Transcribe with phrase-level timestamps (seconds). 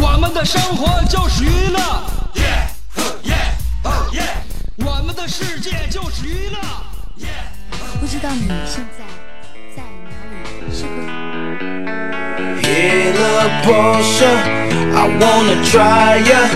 [0.00, 1.78] 我们的生活就是娱乐，
[4.78, 6.58] 我们的世界就是娱乐。
[8.00, 9.04] 不知道你现在
[9.74, 10.72] 在哪里？
[10.72, 10.88] 是否
[12.62, 14.32] Hella Porsche,
[14.94, 16.48] I wanna try ya.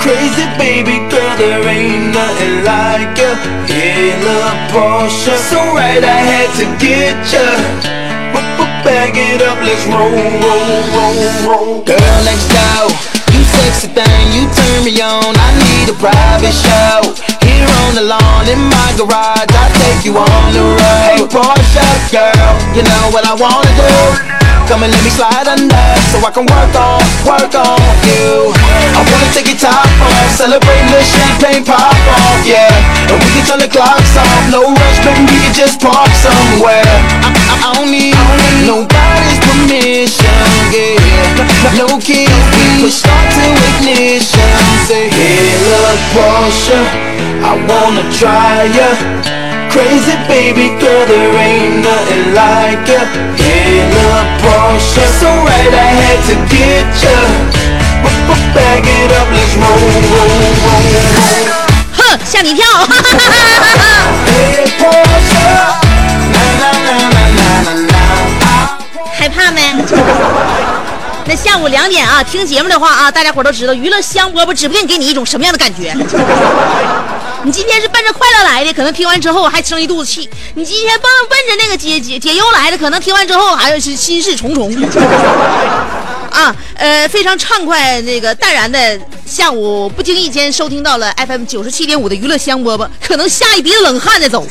[0.00, 3.34] Crazy baby girl, there ain't nothing like ya.
[3.68, 7.38] Hella Porsche, so right I had to get ya.
[8.83, 11.83] Bag it up, let's roll, roll, roll, roll.
[11.83, 12.87] Girl next door,
[13.35, 15.35] you sexy thing, you turn me on.
[15.35, 17.03] I need a private show.
[17.43, 21.03] Here on the lawn in my garage, I take you on the road.
[21.03, 24.37] Hey Porsche girl, you know what I wanna do.
[24.67, 28.51] Come and let me slide under so I can work on, work on you.
[28.95, 32.67] I wanna take your top off, celebrate the champagne pop off, yeah.
[33.07, 36.83] And we can turn the clocks off, no rush, baby, we can just park somewhere.
[37.23, 38.14] I, I, I don't need
[38.66, 40.34] nobody's permission,
[40.74, 40.98] yeah.
[41.78, 43.42] No keys, we push start to
[43.78, 44.50] ignition.
[44.86, 46.78] Say, hey, look, Porsche,
[47.42, 48.90] I wanna try ya.
[49.70, 53.02] Crazy baby girl, there ain't nothing like ya.
[53.40, 57.16] Hey, look, Porsche, so right I had to get ya.
[58.52, 59.80] Bag it up, let's roll,
[60.12, 60.28] roll,
[60.60, 61.72] roll, roll.
[61.96, 62.66] 哼，吓你一跳！
[64.26, 65.85] Hey, Porsche,
[71.29, 75.93] 那下午两点啊，听节目的话啊，大家伙都知道，娱乐香饽饽指不定给你一种什么样的感觉。
[77.43, 84.71] 你今天是奔着快乐来的，可能听完之后还生一肚子气；你今天奔奔着那个解解解忧来的，可能听完之后还是心事重重。
[86.31, 94.47] 啊，呃，非常畅快，那个淡然的下午，不经意间收听到了 FM 九十七点五的娱乐香饽饽，可能吓一鼻子冷汗的走。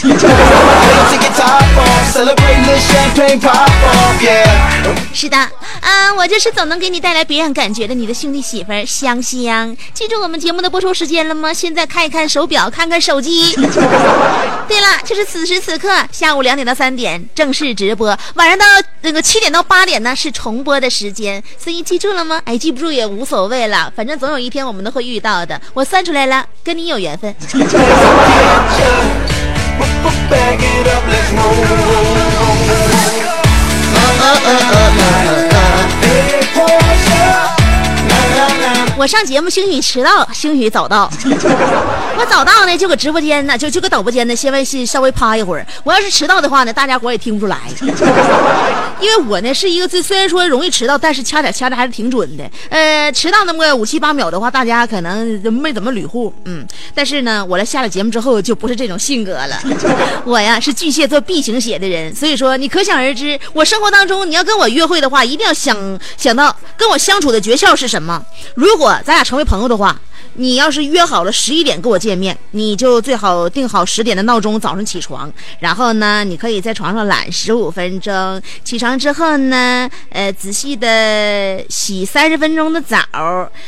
[5.13, 9.77] 是的，啊，我就是总能给你带来别样感觉的你的兄弟媳妇儿香香。
[9.95, 11.53] 记住我们节目的播出时间了吗？
[11.53, 13.55] 现在看一看手表，看看手机。
[14.69, 18.65] 对了，就是此时此刻下午两点到三点正式直播，晚上到
[19.03, 21.43] 那个七点到八点呢是重播的时间。
[21.67, 22.41] 所以记住了吗？
[22.45, 25.61] 哎，记不住也无所谓了，反正总有一天我们都会遇到的。
[25.75, 27.35] 我算出来了，跟你有缘分。
[38.99, 41.11] 我上节目兴许迟到，兴许早到。
[42.19, 45.67] 我早到呢，就搁直播间呢，就就搁导播间呢，先微信稍微趴一会儿。
[45.85, 47.61] 我要是迟到的话呢，大家伙也听不出来，
[48.99, 52.51] 因为我呢是一个虽虽然说容易迟到，但是掐点掐的还是挺准的。
[52.71, 56.67] 呃，迟到那么五七八秒的话，大家可能没怎么捋乎，嗯。
[56.95, 59.61] 但是呢，我来下了节目之后就不是这种性格了。
[60.25, 65.77] 我呀是巨蟹座 B 型血的人，所以说你可想而知，我生活当中你要跟我约会的话，一定要想
[66.17, 68.25] 想到跟我相处的诀窍是什么。
[68.55, 69.99] 如果咱俩成为朋友的话，
[70.39, 75.33] 你要是约好了十一点跟我见面，你就最好定好十点的闹钟，早上起床。
[75.61, 78.41] 然后呢，你可以在床上懒十五分钟。
[78.63, 82.99] 起床之后呢，呃，仔细的洗三十分钟的澡，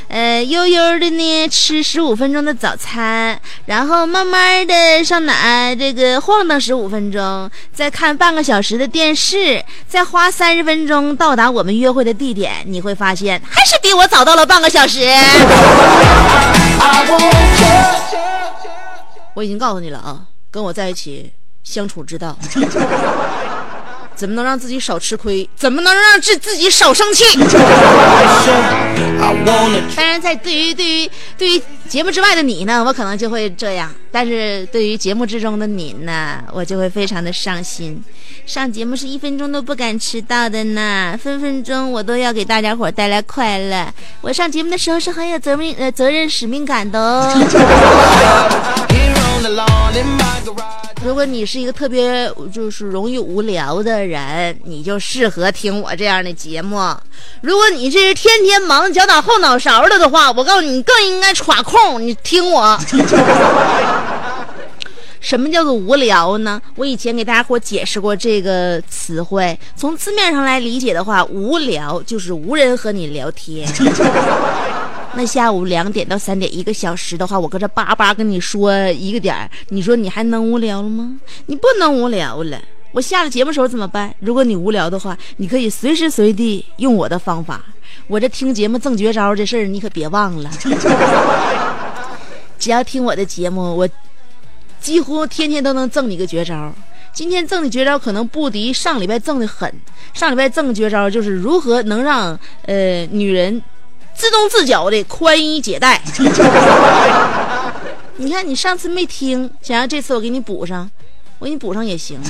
[0.09, 12.53] 呃，悠悠的呢吃十五分钟的早餐，然后慢慢的上哪这个晃荡十五分钟，再看半个小时的电视，再花三十分钟到达我们约会的地点。
[12.67, 15.01] 你会发现，还是比我早到了半个小时。
[19.35, 21.33] 我已经告诉你了啊，跟我在一起
[21.63, 22.37] 相处之道。
[24.17, 25.49] 怎么能让自己少吃亏？
[25.55, 27.37] 怎么能让自自己少生气？I
[29.47, 38.03] wanna 当然，在对于对于对于节目之外的你呢，我可能就会这样；但是对于节目之中的你呢，我就会非常的伤心。
[38.45, 43.87] 上节目是一分钟都不敢迟到的呢，分分钟我都要给大家伙带来快乐。
[44.21, 47.33] 我上节目的时候是很有责命呃责任使命感的哦。
[51.05, 56.77] 如果你是一个特别就是容易无聊的人，你就适合听我这样的节目。
[57.41, 62.79] 如果你这是天天忙脚打后脑勺了的话，我告诉你，你更应该耍空你听我。
[65.21, 66.61] 什么叫做无聊呢？
[66.77, 73.69] 我以前给大家伙解释过这个词汇，从字面上来理解的话，无聊就是无人和你聊天。
[75.19, 81.19] 那下午两点到三点一个小时的话，我搁这叭叭跟你说一个点儿，你说你还能无聊了吗？
[81.47, 82.57] 你不能无聊了。
[82.93, 84.15] 我下了节目时候怎么办？
[84.21, 87.65] 如果你无聊的话，你可以随时随地用我的方法。
[88.07, 90.49] 我这听节目赠绝招这事儿，你可别忘了。
[92.57, 93.89] 只要听我的节目，我
[94.81, 96.73] 几乎天天都能赠你个绝招。
[97.13, 99.69] 今天赠的绝招可能不敌上礼拜赠的狠。
[100.15, 103.61] 上礼拜赠的绝招就是如何能让呃女人
[104.19, 106.03] 自动自缴的宽衣解带。
[108.17, 110.91] 你看你上次没听，想让这次我给你补上，
[111.39, 112.21] 我给你补上也行。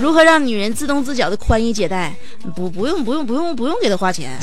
[0.00, 2.14] 如何让女人自动自缴的宽衣解带？
[2.54, 4.36] 不，不用，不用，不用，不用给她花钱，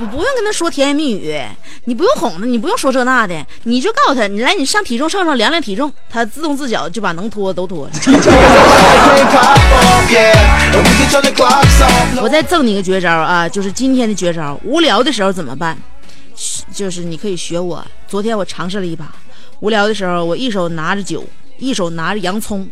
[0.00, 1.38] 不，不用跟他说甜言蜜语，
[1.84, 7.92] 你不用哄他，你不用说这那的，你就告诉他，你来，你上体重秤上量量体重，他自动自觉就把能脱的都脱了。
[12.22, 14.58] 我再赠你一个绝招啊，就是今天的绝招。
[14.64, 15.76] 无聊的时候怎么办？
[16.72, 17.84] 就是你可以学我。
[18.08, 19.12] 昨天我尝试了一把，
[19.60, 21.22] 无聊的时候，我一手拿着酒，
[21.58, 22.66] 一手拿着洋葱。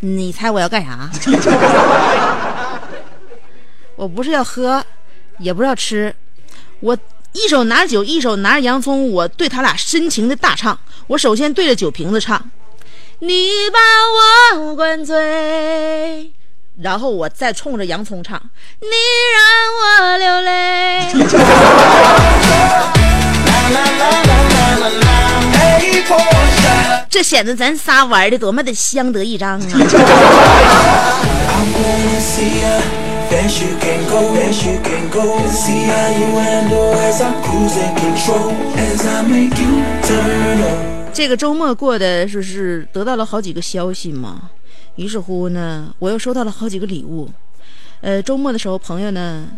[0.00, 1.10] 你猜我要干啥？
[3.96, 4.84] 我不是要喝，
[5.38, 6.14] 也不知道吃，
[6.80, 6.96] 我
[7.32, 10.78] 一手拿着酒，一手拿着洋葱，我对他俩深情的大唱。
[11.08, 12.50] 我首先对着酒瓶子唱
[13.20, 13.78] ：“你把
[14.58, 16.32] 我灌醉。”
[16.80, 18.40] 然后我再冲着洋葱唱
[18.80, 18.88] ：“你
[19.34, 19.44] 让
[19.78, 21.08] 我流泪。”
[27.10, 29.66] 这显得咱仨玩的多么的相得益彰啊！
[33.24, 33.64] I wanna see ya.
[33.64, 35.24] Fast you can go, fast you can go.
[35.48, 38.52] See how you handle as I'm cruising control.
[38.76, 41.12] As I make you turn up.
[41.12, 44.50] 这个周末过的是是得到了好几个消息嘛，
[44.96, 47.30] 于是乎呢，我又收到了好几个礼物。
[48.00, 49.48] 呃，周末的时候，朋友呢，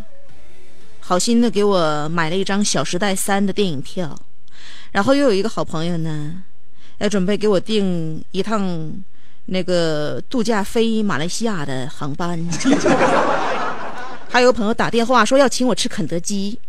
[1.00, 4.14] 好心的给我买了一张《小时代三》的电影票，
[4.92, 6.34] 然后又有一个好朋友呢，
[6.98, 8.92] 要准备给我订一趟
[9.46, 12.38] 那个度假飞马来西亚的航班，
[14.36, 16.60] 还有朋友打电话说要请我吃肯德基，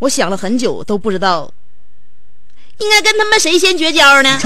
[0.00, 1.48] 我想了很久都不知道
[2.78, 4.36] 应该跟他们谁先绝交呢。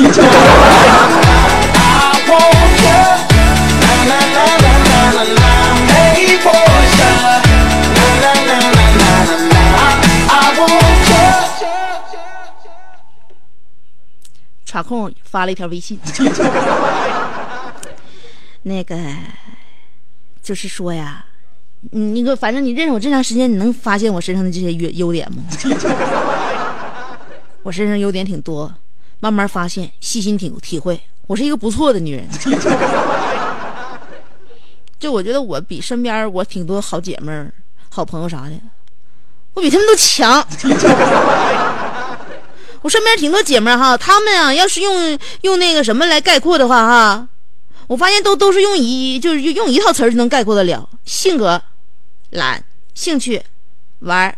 [14.67, 15.99] 查空发了一条微信，
[18.61, 18.95] 那个
[20.43, 21.25] 就是说呀。
[21.91, 25.43] 你那个反正你认识我这长时间，你能发现我身上的这些优优点吗？
[27.63, 28.73] 我身上优点挺多，
[29.21, 32.27] 慢慢发现，细心体体会，我是一个不错的女人。
[34.99, 37.33] 就我觉得我比身边我挺多好姐妹、
[37.89, 38.53] 好朋友啥的，
[39.55, 40.43] 我比他们都强。
[42.83, 47.29] 我身边挺多姐妹哈，她们啊，要是用用那个什么来概括的话哈，
[47.89, 51.61] 我发现都都是用一就是用一套词就能概括得了：性格
[52.33, 52.63] 懒，
[52.95, 53.43] 兴趣
[54.01, 54.37] 玩儿，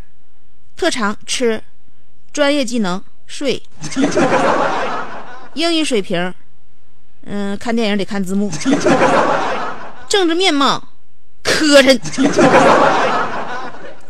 [0.76, 1.62] 特长吃，
[2.32, 3.62] 专业技能睡，
[5.54, 6.34] 英语水平
[7.26, 8.50] 嗯、看电影得看字幕，
[10.08, 10.88] 政治面貌
[11.42, 11.98] 磕碜，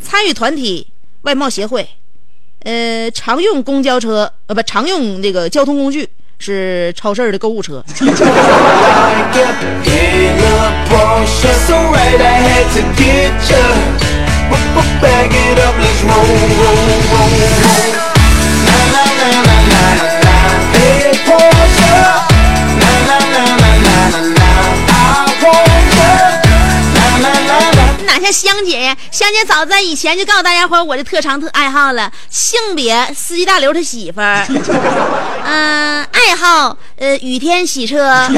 [0.01, 0.89] 参与团体
[1.23, 1.89] 外贸协会。
[2.65, 7.85] 呃，常用公交车，呃，不，常用那个交通工具是超市的购物车。
[29.15, 34.45] 香姐早在以前就告诉大家伙我的特长特爱好了，性别司机大刘他媳妇儿，
[35.45, 38.29] 嗯、 爱好呃雨天洗车，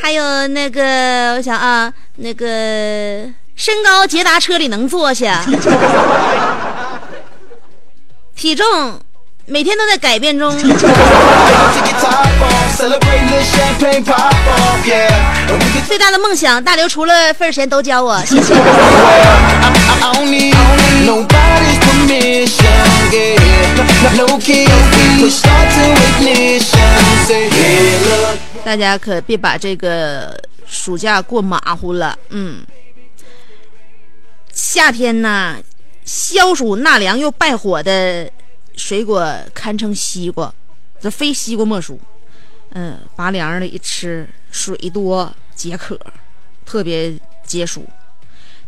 [0.00, 2.46] 还有那个我想啊，那个
[3.54, 5.44] 身高捷达车里能坐下，
[8.34, 8.98] 体重
[9.44, 10.50] 每天都在改变中。
[15.86, 18.54] 最大的梦想，大刘除了份儿钱都交我，谢谢。
[28.64, 30.34] 大家可别把这个
[30.66, 32.64] 暑假过马虎了，嗯，
[34.54, 36.50] 夏天呢 yeah，最大家可别把这个暑假过马虎了嗯。
[36.52, 38.30] 夏天呐消暑纳凉又败火的
[38.76, 40.52] 水果堪称西瓜
[41.00, 42.00] 这非西瓜莫属。
[42.72, 45.98] 嗯，拔凉的一吃，水多解渴，
[46.64, 47.12] 特别
[47.44, 47.86] 解暑。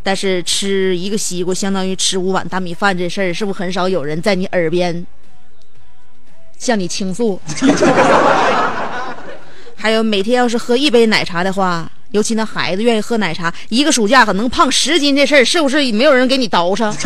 [0.03, 5.07] 但是吃一个西瓜相当于吃五碗大米饭这事儿，是不是很少有人在你耳边
[6.59, 7.41] 向你倾诉？
[9.77, 16.93] 还有每天要是喝一杯奶茶的话，尤其那孩子愿意喝奶茶，一个暑假可能胖十斤这事儿，是不是没有人给你叨上？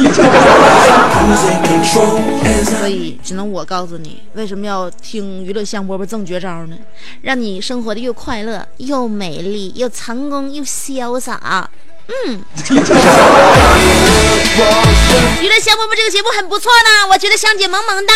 [2.78, 6.76] 所以只能我告诉你，为什么要听娱乐香饽饽赠绝招呢？
[7.22, 11.70] 让你生活的又快乐又美丽又成功又潇洒。
[12.08, 12.40] 嗯，
[15.40, 18.12] 娱乐香饽饽这个节目很不错呢，我觉得香姐萌萌的。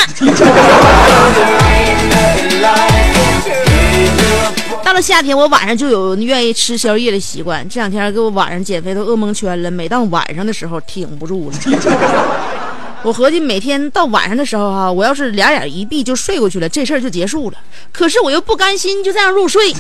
[4.83, 7.67] 到了夏天，我晚上就有愿意吃宵夜的习惯。
[7.69, 11.57] 这两天给我晚上减肥都饿蒙圈了，每当晚上的时候挺不住了。
[13.03, 17.57] 我合计每天到晚上的时候哈、我要是俩眼一闭就睡过去了，这事儿就结束了。
[17.93, 19.73] 可是我又不甘心就这样入睡，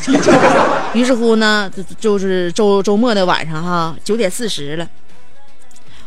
[0.94, 4.88] 于是乎呢，就是周周末的晚上哈，九点四十了，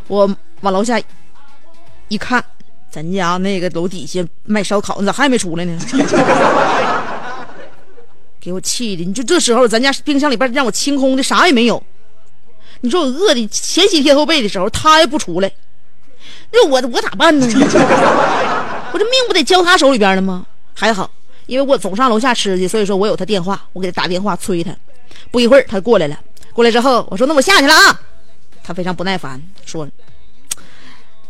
[0.08, 0.28] 我
[0.62, 1.00] 往楼下
[2.08, 2.44] 一看，
[2.90, 5.78] 咱家那个楼底下卖烧烤，你咋还没出来呢？
[8.44, 9.06] 给我气的！
[9.06, 11.82] 你就这时候，咱家冰箱里边让我清空的，啥也没有。
[12.82, 15.50] 你说我饿的前膝贴后背的时候，他也不出来，
[16.52, 17.48] 那我我咋办呢？
[18.92, 20.46] 我这命不得交他手里边了吗？
[20.74, 21.10] 还好，
[21.46, 24.76] 因为我总上楼下吃去，所以说我有他电话，我给他打电话催他。
[25.32, 26.20] 不一会儿他过来了，
[26.52, 28.02] 过来之后我说那我下去了啊。
[28.62, 29.88] 他非常不耐烦说：“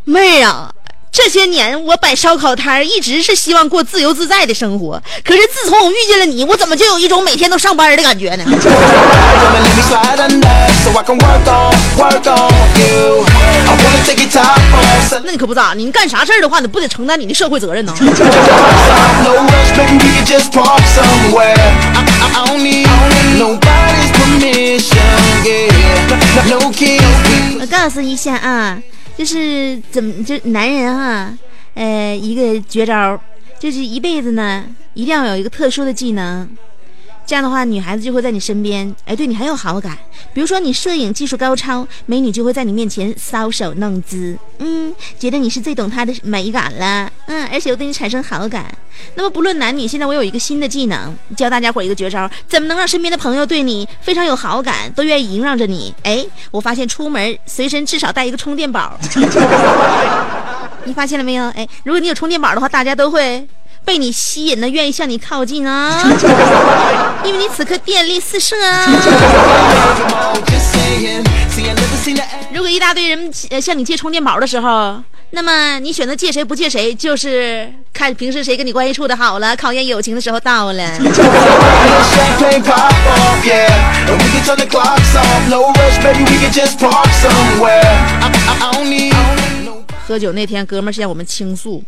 [0.03, 0.75] 妹呀啊，
[1.13, 13.23] 这些年我摆烧烤摊儿一直是希望过自由自在的生活，可是自从我遇见了你，我怎么就有一种每天都上班的感觉呢？Come and let me slide under so I can work on, work on you.
[13.29, 21.53] I wanna take your top off, 那你可不咋，你干啥事儿的话，你不得承担你的社会责任呢？no rush, baby, we can just park somewhere.
[21.93, 22.87] I, I, I don't need
[23.37, 24.97] nobody's permission,
[25.45, 26.49] yeah.
[26.49, 26.99] No keys,
[27.61, 28.79] 我告诉一下啊，
[29.17, 31.37] 就是怎么就男人哈、
[31.75, 33.19] 呃，一个绝招，
[33.59, 34.65] 就是一辈子呢
[34.95, 36.49] 一定要有一个特殊的技能，
[37.25, 39.97] 这样的话女孩子就会在你身边，哎，对你很有好感。
[40.33, 48.65] 比如说你摄影技术高超，美女就会在你面前搔首弄姿，嗯，觉得你是最懂她的美感了，嗯，而且又对你产生好感。
[49.15, 55.93] 那么不论男女，现在我有一个新的技能，教大家伙一个绝招，怎么能让身边的朋友对你非常有好感，都愿意迎让着你？
[56.03, 58.99] 哎，我发现出门随身至少带一个充电宝，
[60.85, 61.45] 你发现了没有？
[61.49, 63.47] 哎，如果你有充电宝的话，大家都会
[63.85, 66.01] 被你吸引的愿意向你靠近啊，
[67.23, 68.87] 因为你此刻电力四射啊。
[72.53, 80.83] 如果一大堆人呃向你借充电宝的时候，那么你选择借谁不借谁，就是看平时谁跟你关系处的好了，考验友情的时候到了。
[90.07, 91.83] 喝酒那天，哥们向我们倾诉。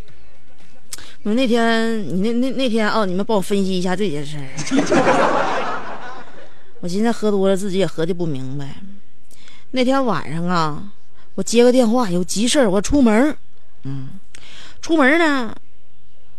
[1.25, 4.45] 我那天你那那那天哦，你们帮我分析一下这件事儿。
[6.81, 8.75] 我现在喝多了，自己也合计不明白。
[9.71, 10.83] 那天晚上啊，
[11.33, 13.35] 我接个电话，有急事儿，我出门
[13.85, 14.09] 嗯，
[14.83, 15.51] 出门呢，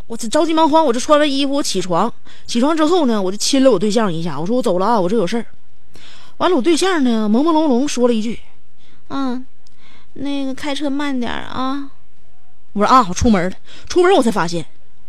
[0.07, 2.13] 我这着急忙慌，我这穿完衣服，我起床，
[2.47, 5.47] 起床之后呢，我就亲了我对象一下，我说我走了啊，我这有事儿。
[6.37, 8.39] 完了，我对象呢，朦朦胧胧说了一句
[9.11, 9.45] ：“嗯，
[10.13, 11.91] 那个开车慢点啊。”
[12.75, 13.57] 我说啊，我出门了。
[13.89, 14.65] 出门我才发现，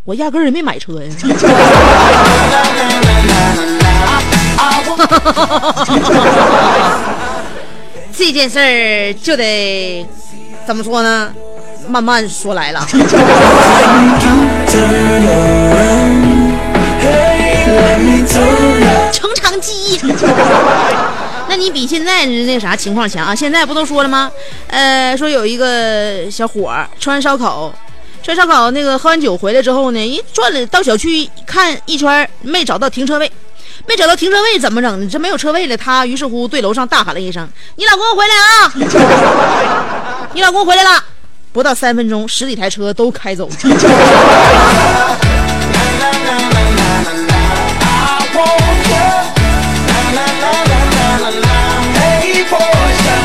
[0.07, 1.09] 我压根儿也没买车呀。
[8.17, 10.07] 这件事儿就得
[10.65, 11.33] 怎么说呢？
[11.89, 12.87] 慢慢说来了。
[19.11, 19.99] 成长记忆。
[21.49, 23.35] 那你比现在那啥情况强啊？
[23.35, 24.31] 现在不都说了吗？
[24.67, 27.73] 呃，说有一个小伙儿吃完烧烤，
[28.27, 33.31] 吃烧烤那个喝完酒回来之后呢，一转了到小区看一圈，没找到停车位，
[33.87, 35.09] 没找到停车位怎么整？
[35.09, 38.73] 这没有车位了，他于是乎对楼上大喊了一声：“你老公回来啊！
[40.35, 41.01] 你老公回来了！”
[41.53, 43.47] 不到三分钟，十几台车都开走。
[43.49, 43.63] I
[48.35, 49.07] want you.
[49.87, 51.55] Na, na, na, na, na, na, na.
[51.95, 53.17] Hey, Portia.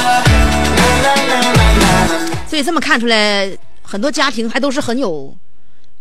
[0.78, 2.46] Na, na, na, na, na, na.
[2.48, 3.50] 所以这么看出来，
[3.92, 5.36] 很多家庭还都是很有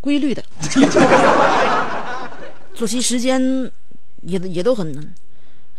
[0.00, 0.42] 规律的，
[2.72, 3.70] 作息时间
[4.22, 5.12] 也也都很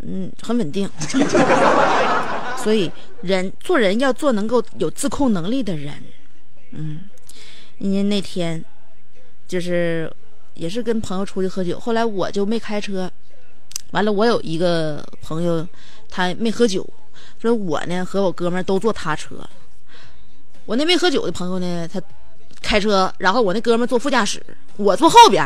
[0.04, 0.88] 嗯很稳定。
[2.64, 2.92] 所以
[3.24, 5.92] 人做人要做能够有自控能力的人，
[6.70, 7.00] 嗯，
[7.80, 8.64] 因为那天
[9.48, 10.14] 就是
[10.54, 13.12] 也是跟朋友出去喝酒，后来我就没开车，
[13.90, 15.68] 完了我有一个朋友
[16.10, 16.88] 他没喝酒，
[17.42, 19.38] 说我呢和我哥们都坐他车。
[20.66, 22.02] 我那没喝酒的朋友呢，他
[22.62, 24.42] 开车，然后我那哥们坐副驾驶，
[24.78, 25.46] 我坐后边。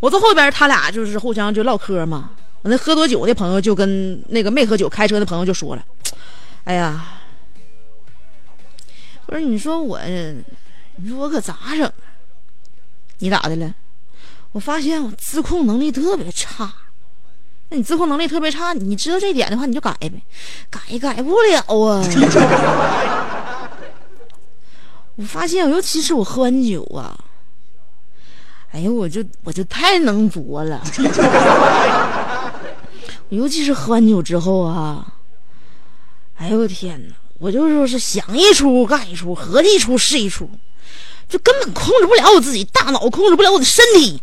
[0.00, 2.30] 我坐后边，他俩就是互相就唠嗑嘛。
[2.62, 5.84] 我那喝多酒的朋友就跟那个没喝酒开车的朋友就说了
[6.62, 7.20] ：“哎呀，
[9.26, 10.00] 不是你说我，
[10.96, 11.90] 你说我可咋整？
[13.18, 13.74] 你咋的了？
[14.52, 16.72] 我发现我自控能力特别差。
[17.70, 20.22] 那你自控能力特别差，你知道这点的话，你就改呗，
[20.70, 22.04] 改也改不了啊。
[25.18, 27.18] ”我发现，尤其是我喝完酒啊，
[28.70, 30.80] 哎呀，我就我就太能作了。
[33.30, 35.14] 尤其是喝完酒之后啊，
[36.36, 40.48] 哎呦我天哪，我就说是想一出干一出，合计一出是一出，
[41.28, 44.22] 就根本控制不了我自己，大脑控制不了我的身体。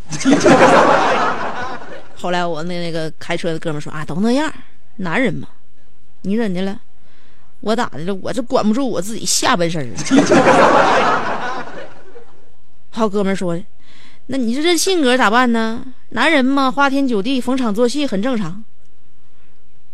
[2.15, 4.49] 后来我那那个开车的哥们说啊，都那样，
[4.95, 5.49] 男人嘛，
[6.21, 6.79] 你怎的了？
[7.65, 8.13] 我咋的了？
[8.21, 9.89] 我这管不住我自己下半身儿。
[12.91, 13.59] 还有哥们儿说，
[14.27, 15.83] 那你说这性格咋办呢？
[16.09, 18.63] 男人嘛，花天酒地，逢场作戏很正常。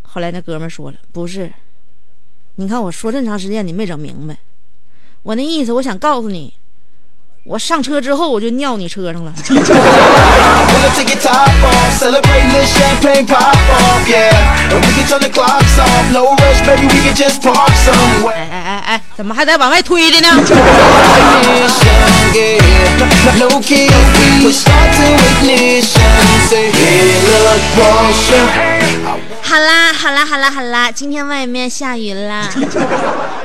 [0.02, 1.50] 后来那哥们儿说了，不是，
[2.56, 4.38] 你看我说这么长时间，你没整明白。
[5.24, 6.54] 我那意思，我想告诉你，
[7.46, 9.34] 我上车之后我就尿你车上了。
[12.62, 14.72] Wanna take it top off, celebrate the champagne pop off, yeah.
[14.72, 18.36] And we can turn the clocks off, no rush, baby, we can just park somewhere.
[18.36, 20.28] 哎哎哎哎，怎么还在往外推的呢.
[29.44, 32.48] 好啦，好啦，好啦，好啦，今天外面下雨啦。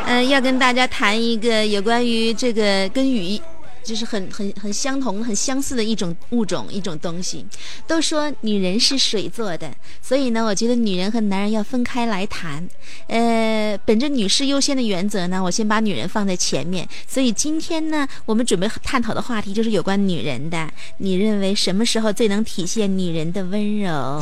[0.06, 3.40] 嗯、要跟大家谈一个有关于这个跟雨。
[3.86, 7.46] 就是很很很相同、很相似的一种物种、一种东西。
[7.86, 9.72] 都说女人是水做的，
[10.02, 12.68] 所以呢，我觉得女人和男人要分开来谈。
[13.06, 16.86] 呃，本着女士优先的原则呢，我先把女人放在前面。
[17.06, 20.68] 所以今天呢，我们准备探讨的话题就是有关女人的。
[20.98, 24.20] 你认为什么时候最能体现女人的温柔？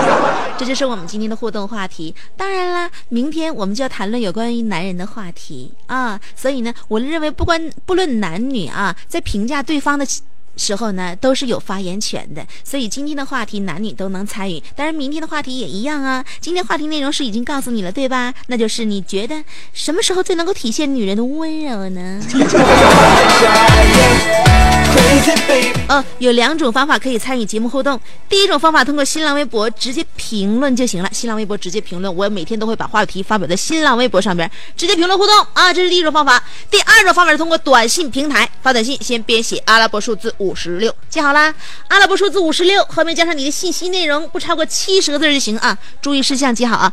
[0.58, 2.14] 这就是我们今天的互动话题。
[2.36, 6.18] 当然啦，明天我们就要谈论有关于男人的话题啊。
[6.34, 10.06] 所以呢，我认为不管不论男女啊，在评价对方的
[10.62, 12.46] 时候呢，都是有发言权的。
[12.62, 16.24] 所以今天的话题男女都能参与，当然明天的话题也一样啊。
[16.40, 18.32] 今天话题内容是已经告诉你了，对吧？
[18.46, 22.22] 那就是你觉得什么时候最能够体现女人的温柔呢.
[25.88, 27.98] 哦，有两种方法可以参与节目互动。
[28.28, 31.08] 第一种方法，通过新浪微博直接评论就行了。
[31.12, 36.42] 新浪微博直接评论，我每天都会把话题发表在新浪微博上边，直接评论互动啊，这是第一种方法。
[36.70, 41.54] 第二种方法是通过短信平台发短信，先编写阿拉伯数字五五十六，记好啦，
[41.88, 45.78] 阿拉伯数字五十六后面加上你的信息内容，不超过七十个字就行啊。
[46.02, 46.92] 注意事项记好啊。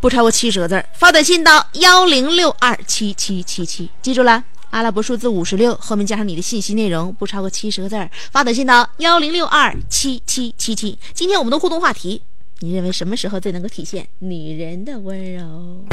[0.00, 4.44] 不超过七十个字，发短信到幺零六二七七七七，记住了。
[4.70, 10.96] 阿拉伯数字五十六后面加上你的信息内容，不超过七十个字儿，发短信到幺零六二七七七七。
[11.12, 12.22] 今天我们的互动话题，
[12.60, 15.84] 你认为什么时候最能够体现女人的温柔？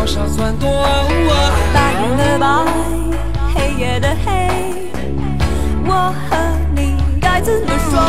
[0.00, 0.82] 多少算多。
[1.74, 2.46] 白日的白，
[3.54, 4.48] 黑夜的黑，
[5.84, 6.36] 我和
[6.74, 8.00] 你该怎么说？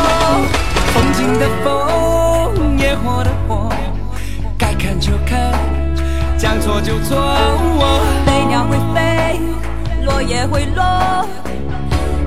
[0.94, 3.68] 风景的风，野火的火，
[4.56, 5.52] 该看就看，
[6.38, 7.28] 将错就错。
[8.24, 9.38] 飞鸟会飞，
[10.06, 11.28] 落叶会落，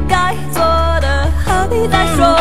[0.08, 0.62] 该做
[1.02, 2.38] 的何必再说？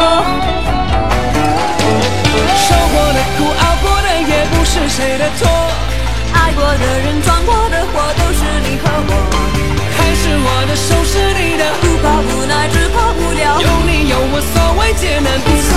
[2.67, 5.49] 受过的苦，熬过的夜不是谁的错。
[6.55, 9.13] 过的人，撞过的祸，都是你和我。
[9.99, 13.61] 还是我的手是你的，不怕无奈，只怕无聊。
[13.61, 15.75] 有你有我，所谓艰难不算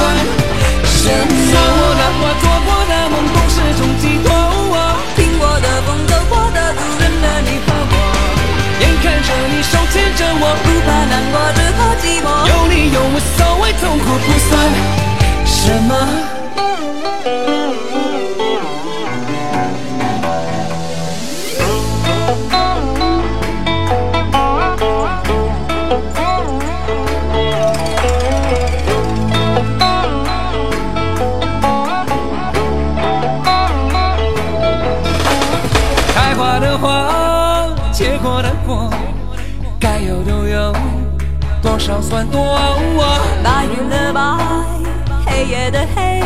[0.86, 1.34] 什么。
[1.50, 4.30] 说过的话，做过的梦，都是种寄托。
[5.18, 7.94] 听过的风，走过的路，认了你和我。
[8.80, 12.28] 眼看着你手牵着我，不怕难过，只怕寂寞。
[12.46, 15.07] 有你有我，所谓痛苦不算
[41.88, 42.60] 多少算多。
[43.42, 44.22] 白云的白，
[45.26, 46.22] 黑夜的黑，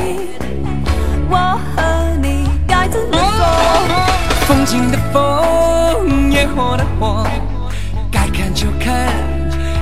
[1.30, 1.38] 我
[1.76, 3.46] 和你该怎么做？
[4.48, 7.28] 风景的风，野火的火，
[8.12, 9.14] 该看就看，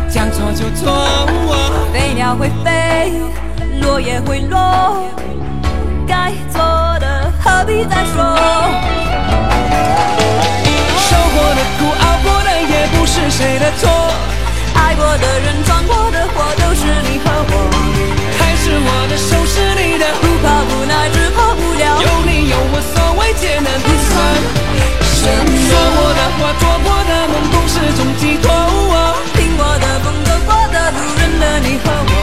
[0.10, 1.26] 将错就错。
[1.94, 3.14] 飞鸟会飞，
[3.80, 4.98] 落叶会落，
[6.06, 6.60] 该做
[7.00, 8.22] 的何必再说？
[11.08, 14.29] 受过的苦，熬过的也不是谁的错。
[14.90, 17.54] 爱过的人，闯过的祸，都是你和我。
[18.42, 22.02] 还是我的手是你的，不怕无奈，只怕无聊。
[22.02, 24.18] 有你有我，所谓艰难不算
[25.14, 25.54] 什么。
[25.70, 28.50] 说过的话，做过的梦，都是种寄托。
[29.38, 32.14] 听过的风，走过的路，认了你和我。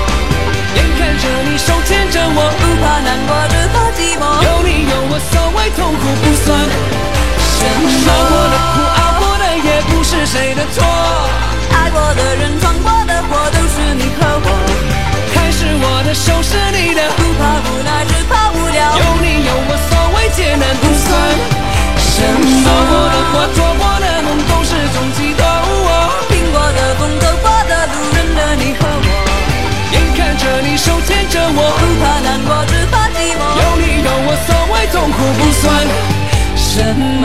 [0.75, 4.27] 眼看着你手牵着我，不怕难过，只怕寂寞。
[4.43, 6.51] 有你有我，所谓痛苦不算
[7.47, 7.87] 什么。
[8.03, 10.83] 受过的苦，熬过的也不是谁的错。
[11.97, 14.49] 爱过的人，闯过的祸，都是你和我。
[15.33, 18.79] 还是我的手是你的，不怕无奈，只怕无聊。
[19.01, 21.09] 有你有我，所谓艰难不算
[21.97, 22.45] 什么。
[22.61, 25.41] 说过的话，做过的梦，都是种寄托。
[26.29, 29.09] 听过的风，走过的路，认得你和我。
[29.93, 33.41] 眼看着你手牵着我，不怕难过，只怕寂寞。
[33.57, 35.65] 有你有我，所谓痛苦不算
[36.57, 36.85] 什
[37.23, 37.25] 么。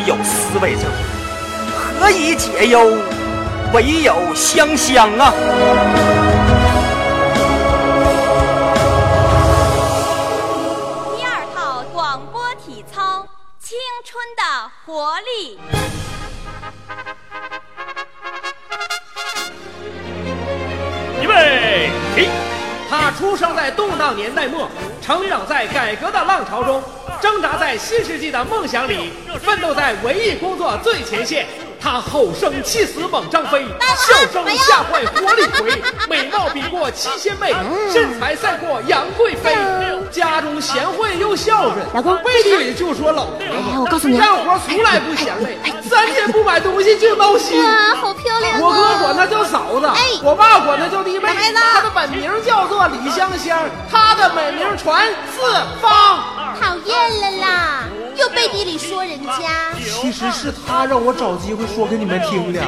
[0.00, 0.84] 有思为证
[2.00, 2.96] ：“何以解忧，
[3.72, 5.32] 唯有香香啊！”
[11.16, 13.26] 第二套广播体操，
[13.60, 14.42] 青春的
[14.86, 15.58] 活力。
[23.28, 24.66] 出生在动荡年代末，
[25.02, 26.82] 成长在改革的浪潮中，
[27.20, 29.12] 挣扎在新世纪的梦想里，
[29.44, 31.46] 奋斗在文艺工作最前线。
[31.78, 33.66] 他吼声气死猛张飞，
[33.98, 37.52] 笑声吓坏活李逵，美貌比过七仙妹，
[37.92, 39.54] 身材赛过杨贵妃。
[40.10, 45.56] 家中贤惠又孝顺，老公背地里就说老婆哎，我告诉你，干活从来不嫌累，
[45.88, 47.62] 三天不买东西就闹心。
[47.62, 48.58] 哇，好漂亮、啊！
[48.60, 51.28] 我哥管她叫嫂子，哎，我爸管她叫弟妹。
[51.54, 55.40] 她的本名叫做李香香，她的美名传四
[55.80, 56.22] 方。
[56.60, 57.84] 讨厌了啦，
[58.16, 59.70] 又背地里说人家。
[59.78, 62.60] 其实是他让我找机会说给你们听的。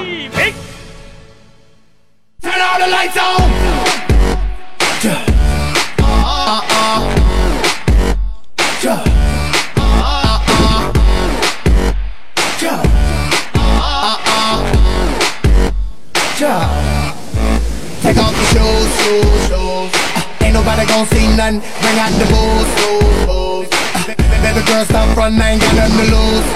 [2.43, 3.51] Turn all the lights on.
[8.81, 8.97] Take
[18.17, 19.93] off your shoes, shoes, shoes.
[20.17, 21.61] Uh, ain't nobody gon' see none.
[21.61, 23.69] Bring out the booze, booze, booze.
[23.69, 26.49] Uh, baby girl, stop front, I ain't got nothing to lose,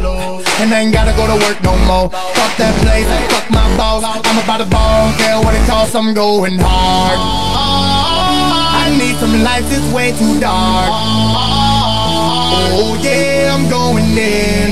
[0.00, 0.48] lose.
[0.60, 2.08] And I ain't gotta go to work no more.
[2.08, 4.02] Fuck that place, fuck my boss.
[4.02, 7.18] I'm about to ball, care what it costs, I'm going hard.
[8.80, 11.55] I need some lights, it's way too dark.
[12.48, 14.70] Oh yeah, I'm going in.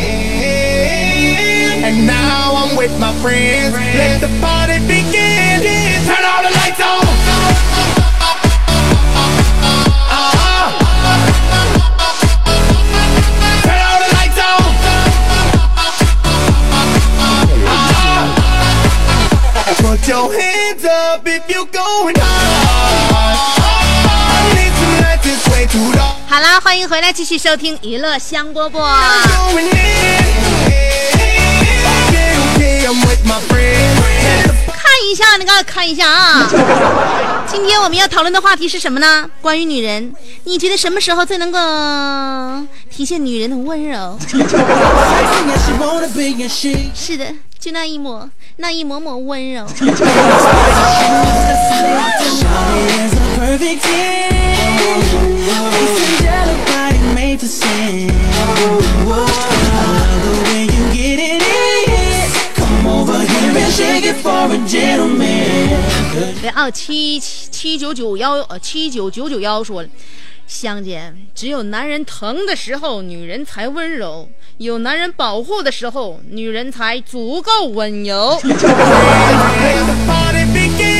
[1.84, 3.74] And now I'm with my friends.
[3.74, 5.62] Let the party begin.
[6.06, 7.04] Turn all the lights on.
[10.14, 10.66] Uh-huh.
[19.82, 21.66] Put your hands up if you
[26.34, 28.80] 好啦，欢迎回来，继续收听娱乐香饽饽。
[34.66, 36.50] 看一下那个，看一下啊！
[37.46, 39.30] 今天我们要讨论的话题是什么呢？
[39.40, 41.58] 关于女人，你觉得什么时候最能够
[42.90, 44.18] 体现女人的温柔
[46.96, 47.26] 是的，
[47.60, 49.64] 就那一抹，那一抹抹温柔。
[66.40, 69.84] 别啊，七七九九幺，呃，七九九九幺说，
[70.46, 74.28] 香姐，只有男人疼的时候，女人才温柔；
[74.58, 78.40] 有男人保护的时候，女人才足够温柔。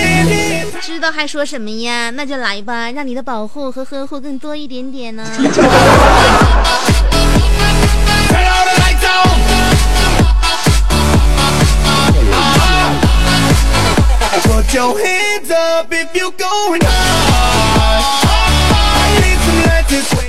[0.84, 2.10] 知道还说什么呀？
[2.10, 5.24] 那就来吧，让你的保护和呵护更多一点点呢、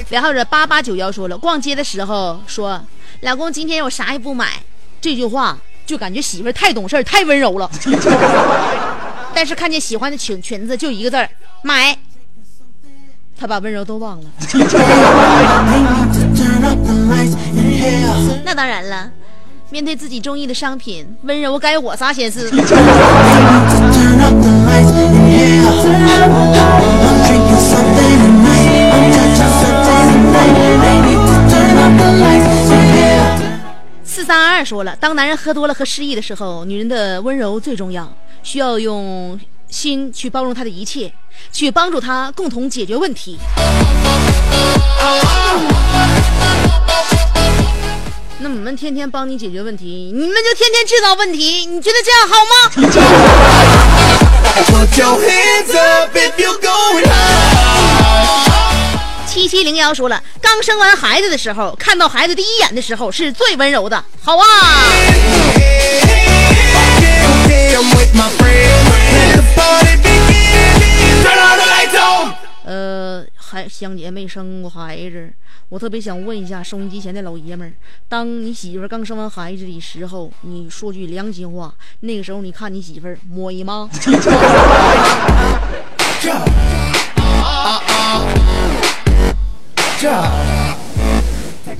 [0.09, 2.81] 然后这八八九幺说了，逛街的时候说，
[3.19, 4.63] 老公今天我啥也不买，
[5.01, 7.69] 这句话就感觉媳妇太懂事太温柔了。
[9.35, 11.29] 但是看见喜欢的裙裙子，就一个字儿
[11.61, 11.95] 买。
[13.37, 14.29] 他把温柔都忘了。
[18.45, 19.11] 那当然了，
[19.69, 22.49] 面对自己中意的商品，温柔该我啥心思？
[34.05, 38.09] 四三二说了，当男人喝多了和失忆的时候，女人的温柔最重要。
[38.45, 39.37] 需要用
[39.69, 41.11] 心去包容他的一切，
[41.51, 43.39] 去帮助他共同解决问题。
[48.37, 52.69] 那我们天天帮你解决问题，你们就天天制造问题，你觉得这样好吗？
[59.27, 64.45] 七七零幺说了，刚生完孩子的时候，看到孩子第一眼的时候是最温柔的，好啊。
[72.63, 75.31] 呃，还香姐没生过孩子，
[75.69, 77.71] 我特别想问一下收音机前的老爷们儿，
[78.09, 83.87] 当你媳妇儿刚生完孩子的时候，你说句良心话，那个时候你看你媳妇儿摸一吗？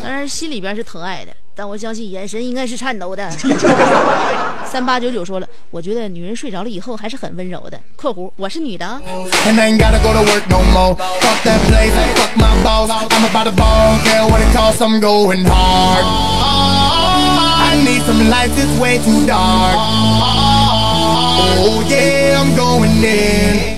[0.01, 3.29] 当然心里边是疼爱的，但我相信眼神应该是颤抖的。
[4.69, 7.79] 三八九九说了，我觉得女人睡着了以后还是很温柔的。
[7.95, 9.01] （括弧我是女的啊。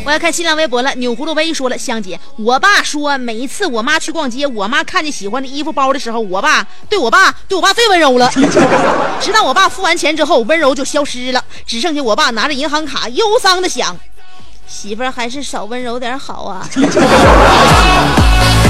[0.06, 8.32] 我要看新浪微博了，钮葫芦威说了，香姐，我爸说每一次我妈去逛街，我妈看见喜欢的衣服包的时候，我爸对我爸对我爸最温柔了，
[9.20, 13.98] 直到我爸付完钱之后，温柔就消失了，只剩下我爸拿着银行卡忧伤的想，
[14.68, 16.68] 媳妇儿还是少温柔点好啊。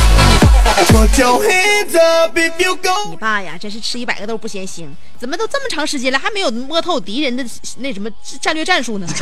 [3.09, 4.87] 你爸呀，真是吃一百个豆不嫌腥，
[5.19, 7.43] 怎么都这么长时间了，还没有摸透敌人的
[7.77, 8.09] 那什么
[8.41, 9.07] 战略战术呢.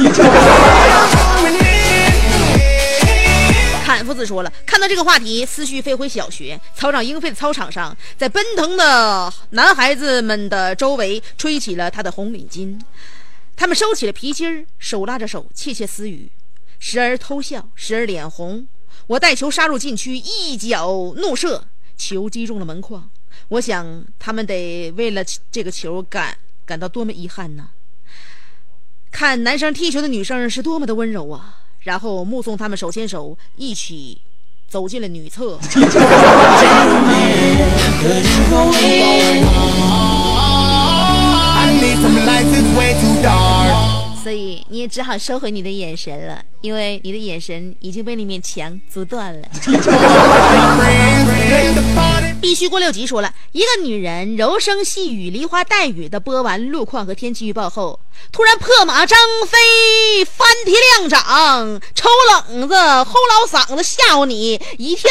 [3.86, 12.80] 侃夫子说了，看到这个话题，思绪飞回小学操场英飞的操场上，在奔腾的男孩子们的周围吹起了他的红领巾，
[13.56, 16.32] 他们收起了皮筋儿，手拉着手窃窃私语，
[16.80, 18.68] 时而偷笑，时而脸红。
[19.08, 21.64] 我带球杀入禁区，一脚怒射，
[21.98, 23.10] 球击中了门框。
[23.50, 27.68] 我想他们得为了这个球感感到多么遗憾呐！
[29.12, 31.60] 看男生踢球的女生是多么的温柔啊！
[31.82, 34.20] 然后目送他们手牵手一起
[34.68, 35.60] 走进了女厕。
[44.24, 49.48] 所以你也只好收回你的眼神了，因为你的眼神已经被那面墙阻断了。
[52.42, 58.00] 必须过六级说了，一个女人柔声细语、梨花带雨的播完路况和天气预报后，
[58.32, 62.10] 突然破马张飞，翻蹄亮掌，抽
[62.50, 65.10] 冷子，齁老嗓子吓唬你一跳，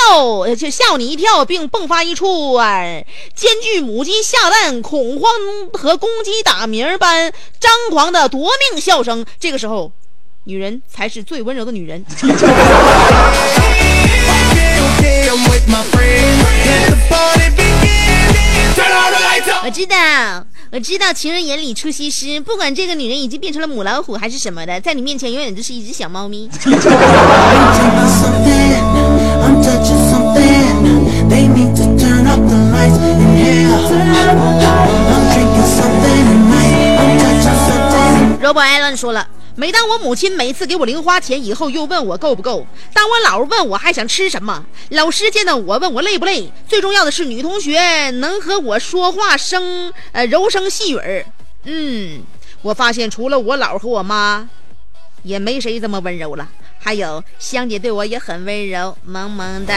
[0.57, 2.83] 就吓唬你一跳，并迸发一出啊，
[3.35, 5.31] 兼具母鸡下蛋、恐慌
[5.73, 9.25] 和公鸡打鸣般张狂的夺命笑声。
[9.40, 9.90] 这个时候，
[10.45, 12.05] 女人才是最温柔的女人。
[19.63, 19.97] 我知道，
[20.71, 22.39] 我知道，情人眼里出西施。
[22.41, 26.51] 不管这个女人已经变成了母老虎还是什么的，在你面前永远都是一只小猫咪。
[38.43, 39.27] 罗伯·艾伦说了。
[39.57, 46.53] 每当我母亲每次给我零花钱以后，又问我够不够；当我姥问我还想吃什么，老师见到我问我累不累。
[46.69, 51.25] 最重要的是，女同学能和我说话声呃柔声细语儿。
[51.62, 52.23] 嗯，
[52.62, 54.49] 我发现除了我姥和我妈，
[55.23, 56.49] 也没谁这么温柔了。
[56.81, 59.73] 还有香姐对我也很温柔，萌萌的。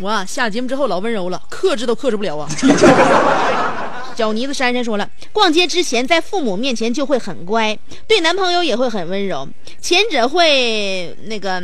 [0.00, 2.48] 我下了节目之后老温柔了，克制都克制不了啊！
[4.16, 9.48] 脚泥子珊珊说了，逛街之前在父母面前就会很乖，对男朋友也会很温柔。
[9.80, 11.62] 前者会那个，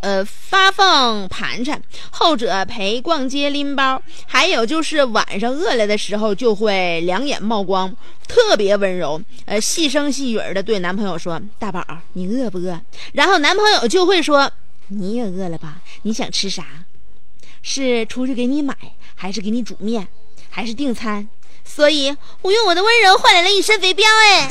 [0.00, 4.02] 呃，发放盘缠，后者陪逛街拎包。
[4.26, 7.94] 还有就是晚上饿了的时候就会两眼冒光，
[8.26, 9.20] 特别温柔。
[9.44, 11.82] 呃，细声细语的对男朋友说：“大宝，
[12.14, 12.78] 你饿不饿？”
[13.14, 14.50] 然后男朋友就会说
[14.88, 15.76] ：“你也饿了吧？
[16.02, 16.64] 你想吃啥？”
[17.68, 18.72] 是出去给你买，
[19.16, 20.06] 还是给你煮面，
[20.48, 21.26] 还是订餐？
[21.64, 24.48] 所以我用我的温柔换来了一身肥膘哎！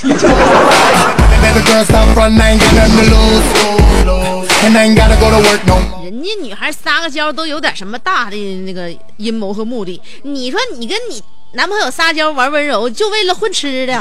[6.03, 11.23] 人家女孩撒个娇都有点什么大的那个阴谋和目的，你说你跟你
[11.53, 13.97] 男朋友撒娇玩温柔，就为了混吃的？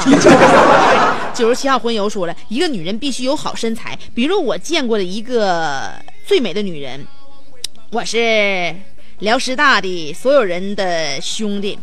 [1.33, 5.93] 九十七号荤油说了一个女人必须有好身材，比如我见过的一个
[6.27, 7.07] 最美的女人，
[7.91, 8.75] 我是。
[9.19, 11.79] 辽师大的所有人的兄弟，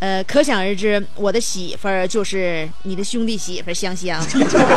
[0.00, 4.20] 呃，可想而知，我的媳妇儿就是你的兄弟媳妇香香。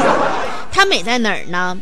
[0.72, 1.76] 她美在哪儿呢？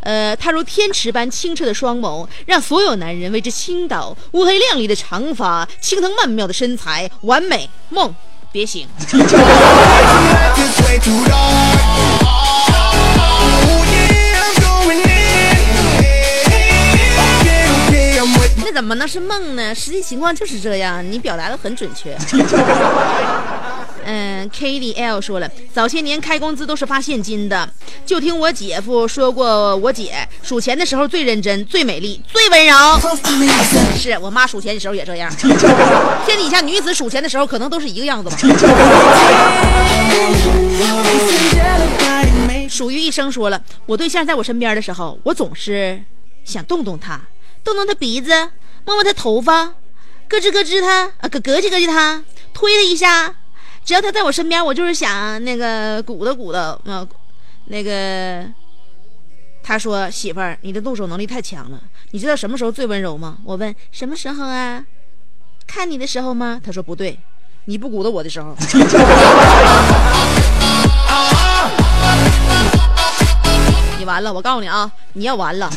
[0.00, 8.14] 呃，她如天池般清澈的双眸，让所有男人为之倾倒；乌黑亮丽的长发，青藤曼妙的身材，完美梦
[8.52, 8.86] 别醒。
[18.72, 19.74] 怎么能是梦呢？
[19.74, 22.16] 实际情况就是这样，你表达的很准确。
[24.04, 27.68] 嗯，K D L 说了，早些年开工资都是发现金的，
[28.04, 32.74] 就听我姐夫说过，我姐数钱的时候最认真、最美丽、最温柔。
[33.96, 35.32] 是我妈数钱的时候也这样。
[36.26, 38.36] 天底下女子数钱的时候可能都是一个样子吧。
[42.68, 46.02] 属于一生说了，我对象在我身边的时候，我总是
[46.44, 47.20] 想动动他，
[47.64, 48.50] 动动他鼻子。
[48.84, 53.32] 摸摸他头发，咯吱咯吱他啊，咯咯叽咯叽他，推他一下。
[53.84, 57.06] 只要他在我身边，我就是想那个鼓捣鼓捣啊。
[57.66, 58.44] 那个
[59.62, 61.80] 他说：“媳妇儿，你的动手能力太强了。
[62.10, 64.84] 你知道什么时候最温柔吗？”我问：“什么时候啊？
[65.64, 67.16] 看你的时候吗？”他说：“不对，
[67.66, 68.56] 你不鼓捣我的时候。
[73.98, 75.70] ”你完了，我告诉你啊，你要完了。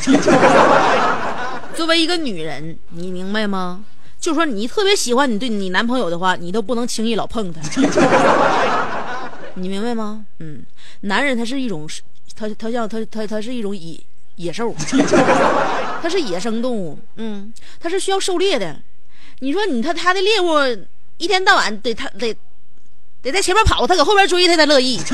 [1.76, 3.84] 作为一个女人，你明白吗？
[4.20, 7.62] 就说你特别喜欢你对你男朋友的话，你都不能轻易老碰他。
[9.56, 10.26] 你明白吗？
[10.40, 10.66] 嗯，
[11.02, 11.88] 男人他是一种，
[12.36, 14.00] 他他像他他他是一种野
[14.38, 14.74] 野兽，
[16.02, 16.98] 他是野生动物。
[17.18, 18.76] 嗯，他是需要狩猎的。
[19.40, 20.54] 你说你他他的猎物
[21.18, 22.36] 一天到晚得他得
[23.22, 25.00] 得在前面跑，他搁后边追他才乐意。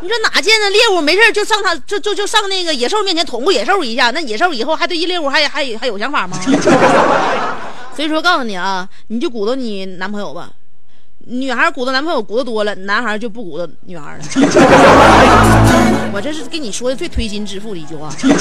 [0.00, 6.38] 你说哪见着猎物没事就上他就就就上那个野兽面前捅过野兽一下，那野兽以后还对一猎物还还还有想法吗？
[7.96, 10.50] 所以说告诉你啊，你就鼓捣你男朋友吧。
[11.30, 14.24] 女孩鼓捣男朋友鼓捣多了，男孩就不鼓捣女孩了。
[16.14, 18.08] 我这是跟你说的最推心置腹的一句话。
[18.16, 18.32] 所以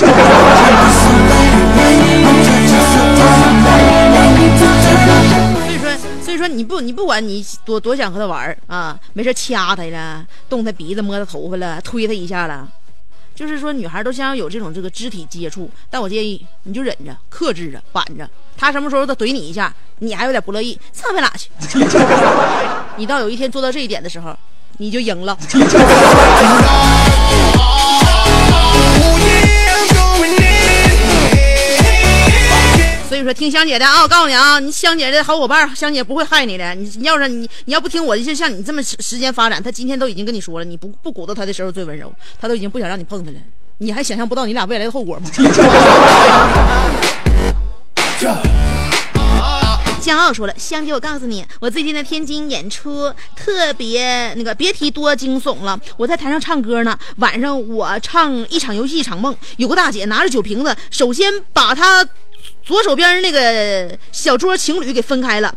[5.79, 5.89] 说
[6.47, 12.67] 你不你不管你多多想和他玩啊，没事掐他了，动他鼻子摸他头发了，推他一下了，
[13.35, 21.49] 就是说女孩都想要有这种这个肢体接触，但我建议你就忍着，克制着，板着，他什么时候他怼你一下，你还有点不乐意，上哪去？
[22.95, 24.35] 你到有一天做到这一点的时候，
[24.77, 25.37] 你就赢了。
[33.17, 36.75] 所以说听香姐的啊，我告诉你啊，你香姐的好伙伴，香姐不会害你的。
[36.75, 43.37] 你要是你你要不听我的，就像你这么时间发展，他今天都已经跟你说了，你不不鼓捣他的时候最温柔，他都已经不想让你碰他了。
[43.79, 45.31] 你还想象不到你俩未来的后果吗？
[49.99, 55.77] 骄傲说了，香姐，我告诉你，我最近在天津演出，特别那个，别提多惊悚了。
[55.97, 62.07] 我在台上唱歌呢，晚上我唱一场游戏一场梦，有个大姐拿着酒瓶子，首先把她
[62.67, 65.55] 左手边那个小桌情侣给分开了，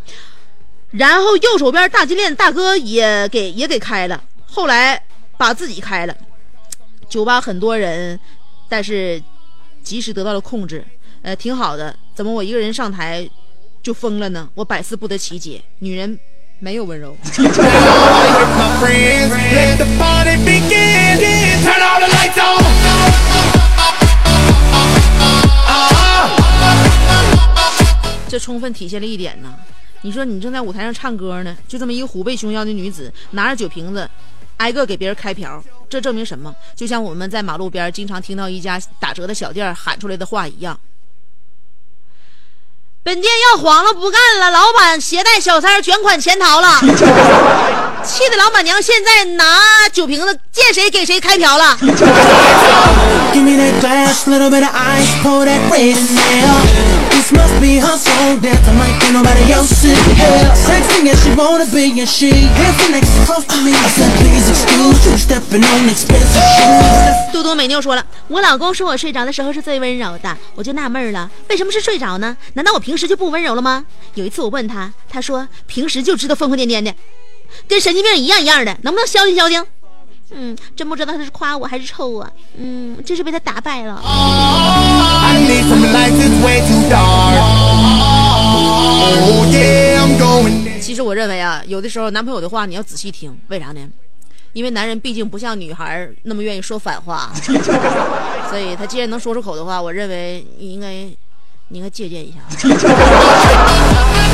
[0.92, 5.02] 然后右手边大金链大哥也给也给开了，后来
[5.36, 6.14] 把自己开了。
[7.08, 8.18] 酒吧很多人，
[8.68, 9.20] 但是
[9.82, 10.84] 及时得到了控制，
[11.22, 11.92] 呃，挺好的。
[12.14, 13.28] 怎么我一个人上台
[13.82, 14.48] 就疯了呢？
[14.54, 15.60] 我百思不得其解。
[15.80, 16.16] 女人
[16.60, 17.16] 没有温柔。
[28.40, 29.54] 充分体现了一点呢。
[30.02, 34.08] 你说你正在舞台上唱歌呢，就这么一个虎背熊腰的女子，拿着酒瓶子，
[34.56, 36.54] 挨个给别人开瓢，这证明什么？
[36.74, 40.80] 就像我们在马路边经常听到一家打折的小店喊出来的话一样。
[43.02, 44.50] 本店要黄了，不干了！
[44.50, 46.78] 老板携带小三卷款潜逃了，
[48.04, 51.78] 气的老板娘现在拿酒瓶子见谁给谁开瓢了。
[57.20, 58.66] This must be her soul dance.
[58.66, 60.56] I might get nobody else in here.
[60.56, 63.74] Sexy as she wanna be, and she dancing next close to me.
[63.76, 67.30] I said, please excuse you, stepping on expensive shoes.
[67.30, 72.34] 嘟嘟美妞说了，我老公说我睡着的时候是最温柔的，我就纳闷了，为什么是睡着呢？
[72.54, 73.84] 难道我平时就不温柔了吗？
[74.14, 76.94] 有一次我问他，他说平时就知道疯疯癫癫的，
[77.68, 79.62] 跟神经病一样一样的，能不能消停消停？
[80.32, 82.28] 嗯，真不知道他是夸我还是臭我。
[82.56, 84.00] 嗯，真是被他打败了。
[84.02, 84.10] Oh.
[90.80, 93.88] 其实我认为啊，有的时候男朋友的话你要仔细听，为啥呢？
[94.52, 97.30] 因为男人毕竟不像女孩那么愿意说反话，
[98.50, 101.04] 所以他既然能说出口的话，我认为你应该，
[101.68, 102.38] 你应该借鉴一下。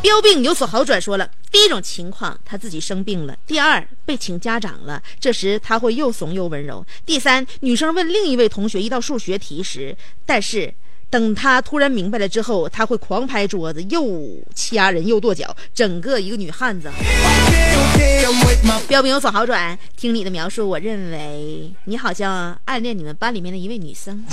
[0.00, 6.84] 标病有所好转说了，第一种情况他自己生病了，第二被请家长了，这时他会又怂又温柔。
[7.04, 10.72] 第三，女生问另一位同学一道数学题时，但是
[11.10, 14.24] 等他突然明白了之后，他会狂拍桌子，又
[14.54, 16.88] 掐人又跺脚，整个一个女汉子。
[18.86, 24.24] 标兵有所好转，听你的描述，我认为你好像暗恋你们班里面的一位女生。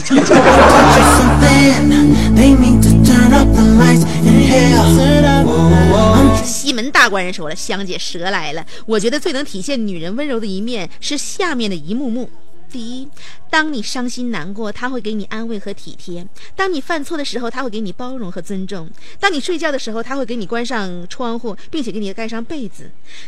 [6.43, 8.65] 西门大官人说了：“香姐蛇来了。
[8.85, 12.29] 我觉得最能体现女人温柔的一面是下面的一幕幕。
[12.71, 13.07] 第一，
[13.49, 16.25] 当你伤心难过，他会给你安慰和体贴；
[16.55, 18.85] 当你犯错的时候，他会给你包容和尊重；
[19.19, 22.83] 当你睡觉的时候，他会给你关上窗户，并且给你盖上被子；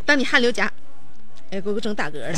[0.06, 0.68] 当你汗流浃……
[1.50, 2.34] 哎，给我整打嗝了。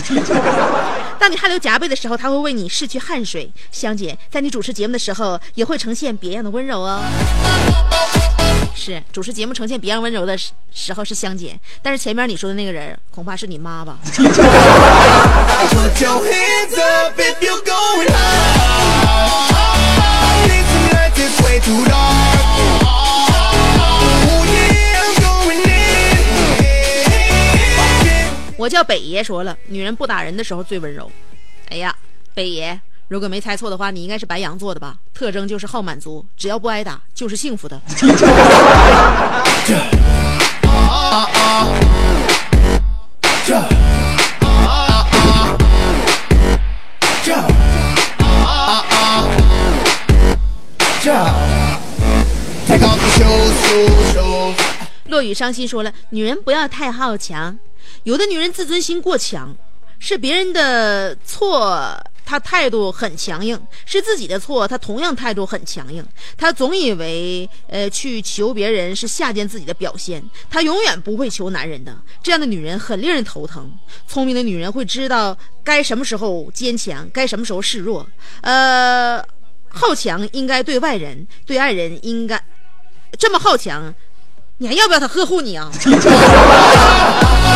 [1.17, 3.51] 当你汗流浃背的时候，他会为你拭去汗水。
[3.71, 7.01] 香姐，在你主持节目的时候，也会呈现别样的温柔哦。
[8.79, 9.03] 是。
[9.11, 11.59] 主持节目呈现别样温柔的时时候是香姐。
[11.81, 13.99] 但是前面你说的那个人恐怕是你妈吧。
[28.57, 31.11] 我叫北爷说了女人不打人的时候最温柔。
[31.69, 31.93] 哎呀
[32.33, 32.79] 北爷。
[33.09, 34.95] 如果没猜错的话，你应该是白羊座的吧？
[35.15, 37.81] 特征就是好满足，只要不挨打就是幸福的。
[55.05, 57.57] 落雨伤心说了，女人不要太好强，
[58.03, 59.55] 有的女人自尊心过强，
[59.97, 61.99] 是别人的错，
[62.29, 63.57] 他态度很强硬；
[63.87, 66.05] 是自己的错，他同样态度很强硬。
[66.37, 71.91] 他总以为，呃，去求别人是下贱自己的表现，他永远不会求男人的。
[72.21, 73.75] 这样的女人很令人头疼。
[74.07, 78.07] 聪明的女人会知道该什么时候坚强，该什么时候示弱。
[78.41, 79.19] 呃，
[79.69, 82.39] 好强应该对外人，对爱人应该
[83.17, 83.91] 这么好强。
[84.59, 85.71] 你还要不要他呵护你啊？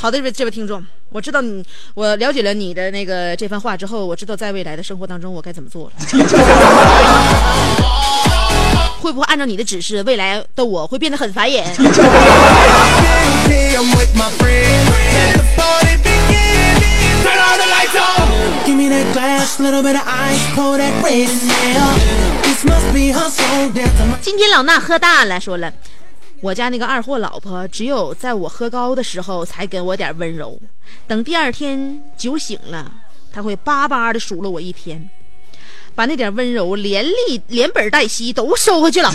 [0.00, 0.80] 好的这位这位听众
[1.10, 5.94] 我知道你我了解了你的那个这番话之后我知道在未来的生活当中我该怎么做了。
[9.00, 11.64] 会不会按照你的指示未来的我会变得很繁衍
[24.20, 25.72] 今天老衲喝大了说了。
[26.40, 30.56] 我家那个二货老婆只有在我喝高的时候才给我点温柔，
[31.06, 32.92] 等第二天酒醒了，
[33.32, 35.10] 他会巴巴的数落我一天，
[35.96, 39.12] 把那点温柔连利连本带息都收回去了。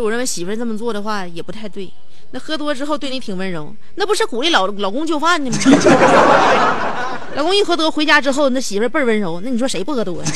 [0.00, 1.90] 我认为媳妇这么做的话也不太对。
[2.30, 5.58] 那喝多之后对你挺温柔，那不是鼓励老老公就范呢吗？
[7.34, 10.30] 老公一喝多回家之后，那媳妇倍儿温柔，那你说谁不喝多呀？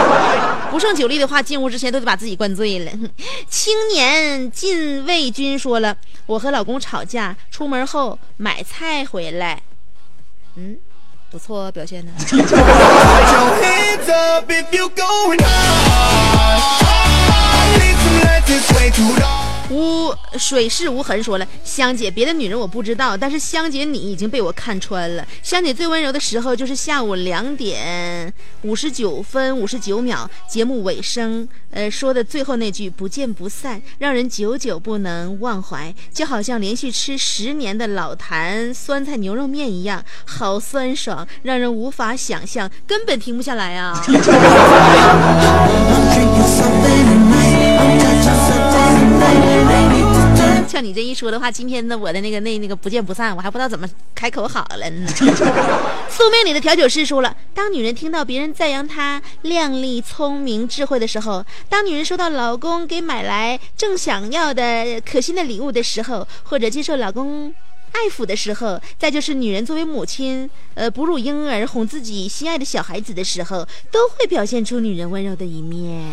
[0.72, 2.90] 不胜酒力的话，进屋之前都得把自己灌醉了。
[3.50, 5.94] 青年禁卫军说了，
[6.24, 9.60] 我和老公吵架，出门后买菜回来，
[10.54, 10.76] 嗯，
[11.30, 12.12] 不错，表现的。
[18.46, 19.45] This way too dark.
[19.68, 25.26] 无水势无痕说了，香姐，别的女人我不知道，但是香姐你已经被我看穿了。
[25.42, 44.00] 香姐最温柔的时候就是下午两点五十九分五十九秒，节目尾声，呃，说的最后那句“不见不散”，让人久久不能忘怀，就好像连续吃十年的老坛酸菜牛肉面一样，好酸爽，让人无法想象，根本停不下来啊！
[50.66, 55.08] 像 你这一说的话，今天的我的那个那那个不见不散，我还不知道怎么开口好了呢。
[56.08, 67.54] 宿命里的调酒师说了，当女人听到别人赞扬她靓丽、聪明、智慧的时候，当女人收到老公给买来正想要的可心的礼物的时候，或者接受老公。
[67.92, 76.04] 爱抚的时候，再就是女人作为母亲，呃，哺乳婴儿、哄自己心爱的小孩子的时候，都会表现出女人温柔的一面。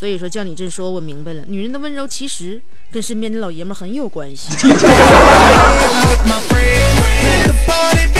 [0.00, 2.58] 所以说，叫你这说，我明白了，女人的温柔其实
[2.90, 4.48] 跟身边的老爷们很有关系。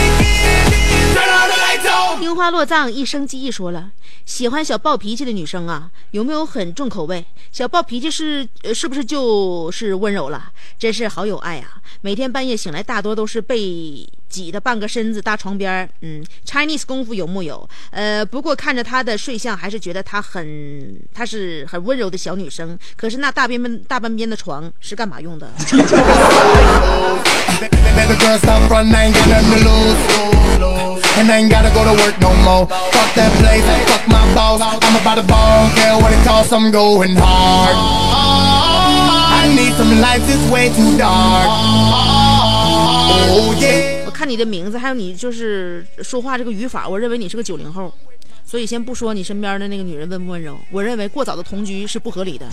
[2.20, 3.90] 樱花落葬一生记忆说了，
[4.26, 7.24] 喜欢小暴脾气的女生啊，有没有很重口味？
[7.50, 10.52] 小暴脾气是是不是就是温柔了？
[10.78, 11.80] 真是好有爱啊！
[12.02, 15.88] 每天半夜醒来，大多都是被挤的半个身子搭床边。
[16.02, 17.68] 嗯，Chinese 功夫有木有？
[17.90, 22.78] 呃，不过看着她的睡相，还是觉得她很她是很温柔的小女生。
[22.96, 25.50] 可是那大边边大半边的床是干嘛用的？
[27.96, 30.00] Baby girl, stop running, got nothing to lose.
[31.18, 32.66] And I ain't gotta go to work no more.
[32.66, 34.60] Fuck that place, fuck my boss.
[34.62, 37.76] I'm about to ball, care what it costs, I'm going hard.
[39.42, 41.48] I need some lights, it's way too dark.
[43.32, 44.04] Oh yeah.
[44.06, 47.92] 我看你的名字，还有你就是说话这个语法，我认为你是个九零后，
[48.46, 52.46] 所以先不说你身边的那个女人温不温柔，我认为过早的同居是不合理的。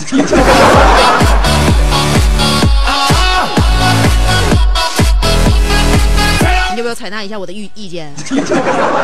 [6.88, 8.14] 不要采纳一下我的意意见？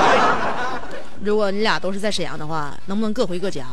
[1.21, 3.65] 如果你俩都是在沈阳的话，能不能各回各家？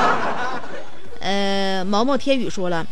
[1.18, 2.86] 呃，毛毛天宇说了，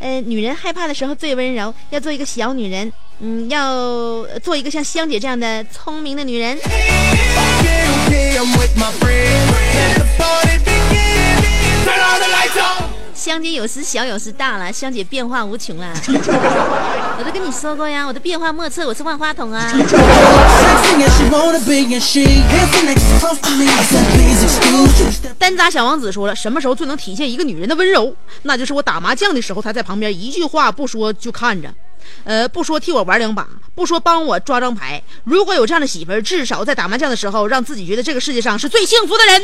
[0.00, 6.58] 呃，女人害怕的时候最温柔，要做一个小女人，嗯，要做一个像香姐这样的聪明的女人。
[6.58, 8.36] Okay, okay,
[13.32, 15.90] 香姐有时小，有时大了，香姐变化无穷啊。
[17.18, 19.72] 我都跟你说过呀，我的变化莫测，我是万花筒啊。
[25.38, 28.14] 单扎小王子说了，什么时候最能体现一个女人的温柔？
[28.42, 31.72] 那就是我打麻将的时候，她在旁边一句话不说就看着，
[32.24, 35.02] 呃，不说替我玩两把，不说帮我抓张牌。
[35.24, 39.42] 如果有这样的媳妇儿，至少在打麻将的时候，让自己觉得这个世界上是最幸福的人。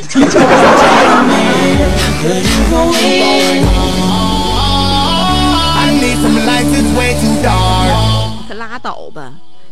[8.47, 9.31] 可拉倒吧！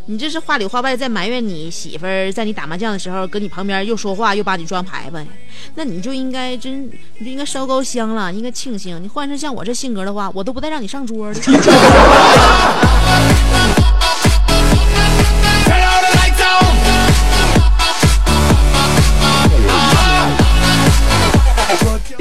[0.10, 5.28] 你这是话里话外在埋怨你媳妇儿，在你打麻将的时候搁你旁边又说话又把你装牌呗？
[5.76, 9.04] 那你就应该真，你就应该烧高香了，应该庆幸。
[9.04, 11.42] 你换成像我这性格的话，我都不带让你上桌的。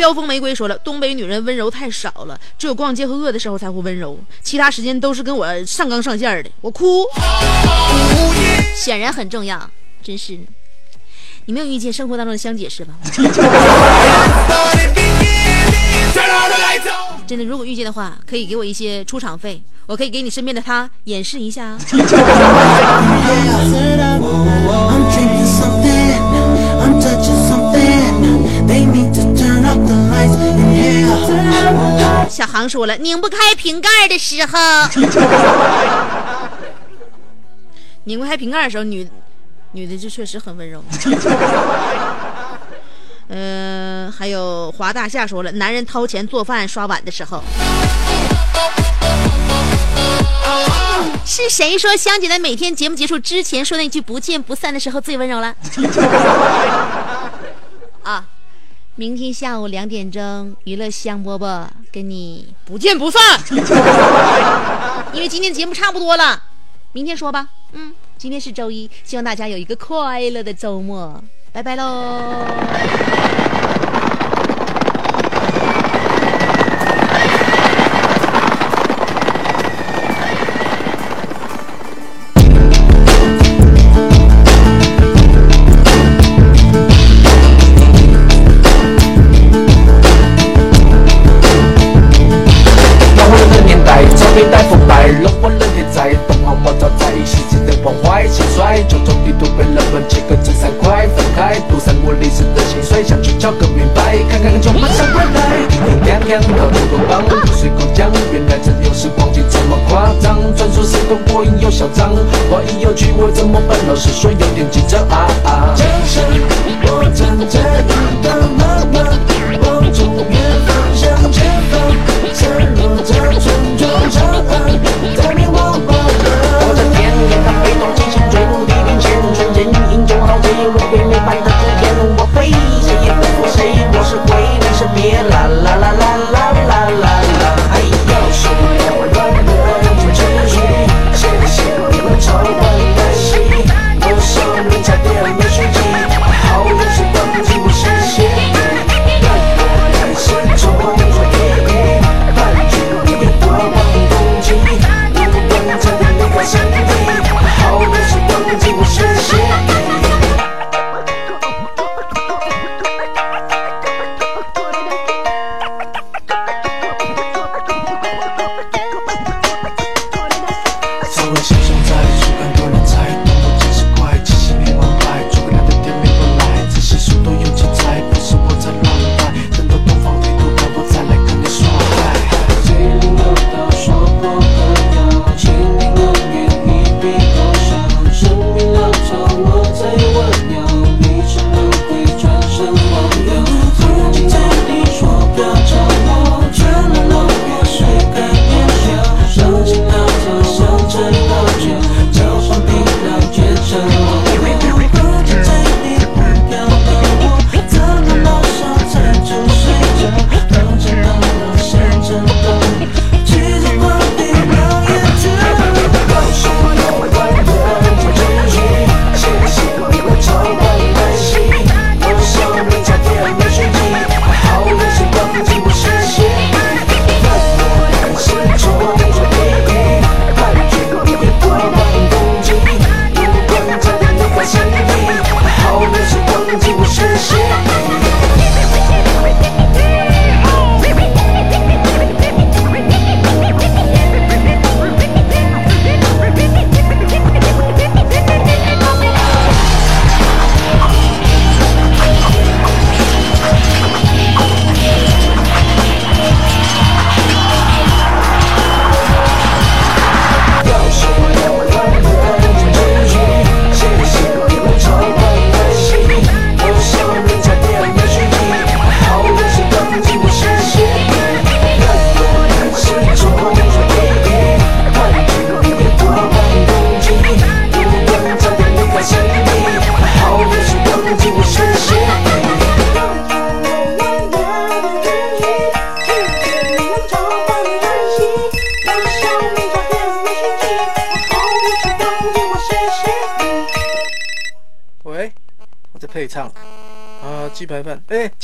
[0.07, 6.51] 飙风玫瑰说了，东北女人温柔太少了，只有逛街和饿的时候才会温柔，其他时间都是跟我上纲上线的。
[6.61, 7.05] 我哭，
[8.77, 9.69] 显然很重要，
[10.05, 10.39] 真是。
[11.47, 12.95] 你没有遇见生活当中的香姐是吧.
[17.27, 21.77] 真的，如果遇见的话，可以给我一些出场费，我可以给你身边的他演示一下啊。
[32.29, 34.59] 小航说了拧不开瓶盖的时候。
[38.05, 39.09] 拧不开瓶盖的时候女
[39.73, 40.83] 女的就确实很温柔。
[43.29, 47.43] 嗯 还有华大夏说了男人掏钱做饭刷碗的时候。
[51.25, 55.53] 是谁说香姐在每天节目结束之前说那句不见不散的时候最温柔了？
[58.05, 58.25] 啊
[58.99, 63.20] 明天下午两点钟娱乐香饽饽跟你不见不散。
[65.12, 66.42] 因为今天节目差不多了。
[66.92, 67.47] 明天说吧。
[67.72, 67.92] 嗯。
[68.16, 71.22] 今天是周一希望大家有一个快乐的周末。
[71.53, 72.47] 拜拜喽。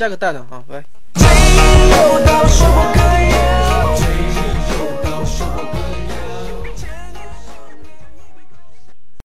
[0.03, 0.42] Ya que tal.